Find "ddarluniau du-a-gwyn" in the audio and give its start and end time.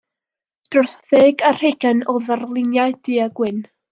2.23-3.63